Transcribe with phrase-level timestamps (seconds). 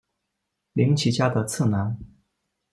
[0.73, 1.99] 绫崎家的次男。